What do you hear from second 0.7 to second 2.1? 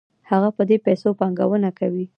پیسو پانګونه کوي